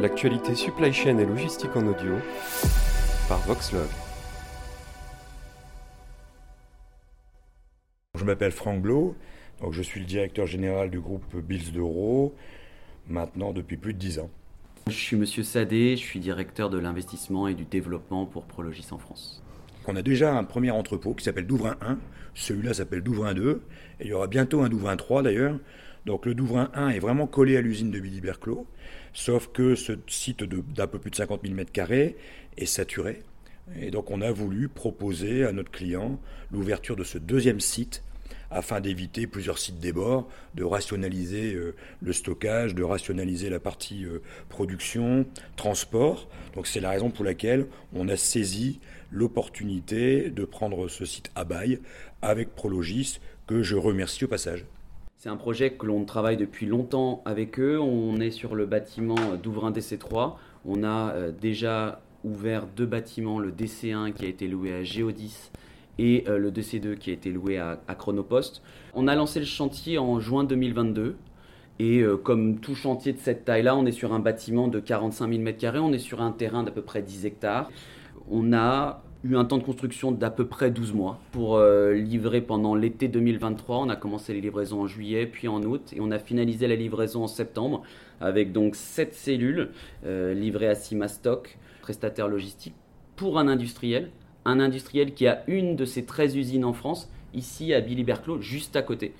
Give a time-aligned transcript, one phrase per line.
[0.00, 2.14] L'actualité supply chain et logistique en audio
[3.28, 3.88] par Voxlog.
[8.14, 9.16] Je m'appelle Franck Blo,
[9.60, 12.32] donc je suis le directeur général du groupe Bills d'Euro,
[13.08, 14.30] maintenant depuis plus de 10 ans.
[14.86, 18.98] Je suis Monsieur Sadé, je suis directeur de l'investissement et du développement pour Prologis en
[18.98, 19.42] France.
[19.88, 21.98] On a déjà un premier entrepôt qui s'appelle Douvrin 1,
[22.34, 23.62] celui-là s'appelle Douvrin 2,
[23.98, 25.58] et il y aura bientôt un Douvrin 3 d'ailleurs.
[26.08, 28.66] Donc le Douvrin 1 est vraiment collé à l'usine de Billy Berclos,
[29.12, 32.14] sauf que ce site d'un peu plus de 50 000 m2
[32.56, 33.20] est saturé.
[33.78, 36.18] Et donc on a voulu proposer à notre client
[36.50, 38.02] l'ouverture de ce deuxième site
[38.50, 44.22] afin d'éviter plusieurs sites débord, de rationaliser euh, le stockage, de rationaliser la partie euh,
[44.48, 46.26] production, transport.
[46.54, 48.80] Donc c'est la raison pour laquelle on a saisi
[49.12, 51.80] l'opportunité de prendre ce site à bail
[52.22, 54.64] avec Prologis, que je remercie au passage.
[55.18, 57.80] C'est un projet que l'on travaille depuis longtemps avec eux.
[57.80, 60.34] On est sur le bâtiment d'Ouvrin DC3.
[60.64, 65.50] On a euh, déjà ouvert deux bâtiments, le DC1 qui a été loué à Geodis
[65.98, 68.62] et euh, le DC2 qui a été loué à, Chronopost.
[68.94, 71.16] On a lancé le chantier en juin 2022.
[71.80, 75.32] Et euh, comme tout chantier de cette taille-là, on est sur un bâtiment de 45
[75.32, 77.68] 000 m2, on est sur un terrain d'à peu près 10 hectares.
[78.30, 82.40] On a eu un temps de construction d'à peu près 12 mois pour euh, livrer
[82.40, 83.78] pendant l'été 2023.
[83.78, 86.76] On a commencé les livraisons en juillet, puis en août, et on a finalisé la
[86.76, 87.82] livraison en septembre
[88.20, 89.70] avec donc 7 cellules
[90.06, 92.74] euh, livrées à Simastock, prestataire logistique,
[93.16, 94.10] pour un industriel.
[94.44, 98.40] Un industriel qui a une de ses 13 usines en France, ici à Billy Berclos,
[98.40, 99.14] juste à côté.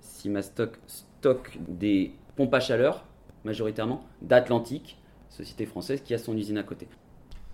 [0.00, 3.04] Simastock stocke des pompes à chaleur,
[3.44, 6.88] majoritairement, d'Atlantique, société française qui a son usine à côté.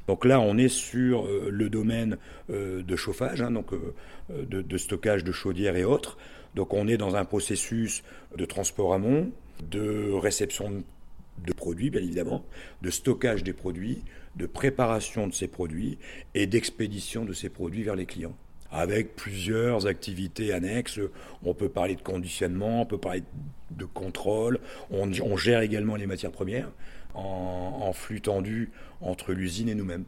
[0.08, 2.16] Donc là, on est sur euh, le domaine
[2.50, 6.16] euh, de chauffage, hein, euh, de, stockage de chaudières et autres.
[6.54, 8.02] Donc on est dans un processus
[8.36, 9.30] de transport amont,
[9.70, 10.82] de réception
[11.46, 12.42] de produits, bien évidemment,
[12.80, 14.02] de stockage des produits,
[14.34, 15.98] de préparation de ces produits
[16.34, 18.36] et d'expédition de ces produits vers les clients
[18.70, 21.00] avec plusieurs activités annexes.
[21.44, 23.22] On peut parler de conditionnement, on peut parler
[23.70, 24.58] de contrôle,
[24.90, 26.70] on, gère également les matières premières
[27.14, 28.70] en, flux tendu
[29.00, 30.04] entre l'usine et nous-mêmes.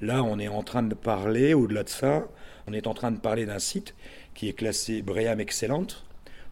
[0.00, 2.26] Là, on est en train de parler, au-delà de ça,
[2.66, 3.94] on est en train de parler d'un site
[4.34, 6.04] qui est classé Bréam Excellente.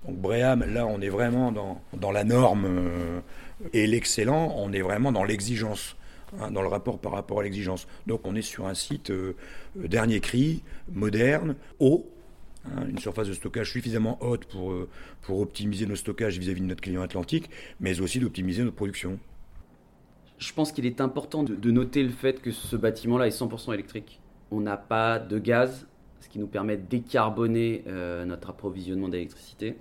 [0.06, 3.20] Donc Bréam, là, on est vraiment dans, dans la norme euh,
[3.72, 5.96] et l'excellent, on est vraiment dans l'exigence.
[6.40, 7.86] Hein, dans le rapport par rapport à l'exigence.
[8.06, 9.34] Donc on est sur un site euh,
[9.76, 12.06] dernier cri, moderne, haut,
[12.64, 14.88] hein, une surface de stockage suffisamment haute pour, euh,
[15.20, 17.50] pour optimiser nos stockages vis-à-vis de notre client atlantique,
[17.80, 19.18] mais aussi d'optimiser notre production.
[20.38, 24.18] Je pense qu'il est important de, noter le fait que ce bâtiment-là est 100% électrique.
[24.50, 25.86] On n'a pas de gaz,
[26.20, 29.76] ce qui nous permet de décarboner euh, notre approvisionnement d'électricité.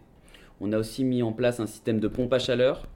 [0.60, 2.88] On a aussi mis en place un système de pompe à chaleur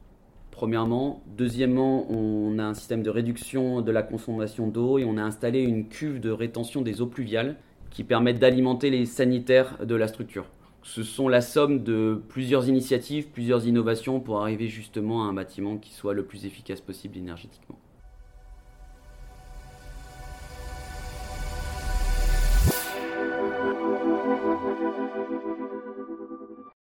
[0.55, 1.21] premièrement.
[1.37, 5.61] Deuxièmement, on a un système de réduction de la consommation d'eau et on a installé
[5.61, 7.57] une cuve de rétention des eaux pluviales
[7.91, 10.45] qui permettent d'alimenter les sanitaires de la structure.
[10.81, 15.77] Ce sont la somme de plusieurs initiatives, plusieurs innovations pour arriver justement à un bâtiment
[15.77, 17.77] qui soit le plus efficace possible énergétiquement.